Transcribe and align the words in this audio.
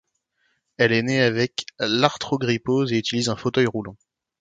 Elle 0.77 0.93
est 0.93 1.03
née 1.03 1.21
avec 1.21 1.67
l'arthrogrypose 1.77 2.91
et 2.91 2.97
utilise 2.97 3.29
un 3.29 3.35
fauteuil 3.35 3.67
roulant. 3.67 3.97